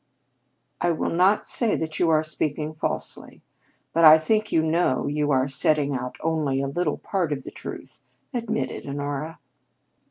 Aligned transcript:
"I 0.81 0.89
will 0.93 1.11
not 1.11 1.45
say 1.45 1.75
that 1.75 1.99
you 1.99 2.09
are 2.09 2.23
speaking 2.23 2.73
falsely, 2.73 3.43
but 3.93 4.03
I 4.03 4.17
think 4.17 4.51
you 4.51 4.63
know 4.63 5.05
you 5.05 5.29
are 5.29 5.47
setting 5.47 5.93
out 5.93 6.15
only 6.21 6.59
a 6.59 6.67
little 6.67 6.97
part 6.97 7.31
of 7.31 7.43
the 7.43 7.51
truth. 7.51 8.01
Admit 8.33 8.71
it, 8.71 8.87
Honora." 8.87 9.37